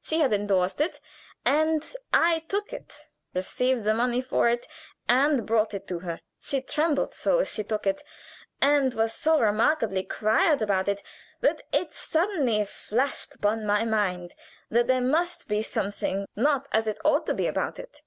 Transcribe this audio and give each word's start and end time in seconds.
She 0.00 0.20
had 0.20 0.32
indorsed 0.32 0.80
it, 0.80 1.02
and 1.44 1.84
I 2.10 2.38
took 2.48 2.72
it, 2.72 3.08
received 3.34 3.84
the 3.84 3.92
money 3.92 4.22
for 4.22 4.48
it, 4.48 4.66
and 5.06 5.44
brought 5.46 5.74
it 5.74 5.86
to 5.88 5.98
her. 5.98 6.18
She 6.40 6.62
trembled 6.62 7.12
so 7.12 7.40
as 7.40 7.48
she 7.52 7.62
took 7.62 7.86
it, 7.86 8.02
and 8.62 8.94
was 8.94 9.12
so 9.12 9.38
remarkably 9.38 10.02
quiet 10.02 10.62
about 10.62 10.88
it, 10.88 11.02
that 11.42 11.60
it 11.72 11.92
suddenly 11.92 12.64
flashed 12.64 13.34
upon 13.34 13.66
my 13.66 13.84
mind 13.84 14.34
that 14.70 14.86
there 14.86 15.02
must 15.02 15.46
be 15.46 15.60
something 15.60 16.26
not 16.34 16.68
as 16.72 16.86
it 16.86 16.98
ought 17.04 17.26
to 17.26 17.34
be 17.34 17.46
about 17.46 17.78
it. 17.78 18.00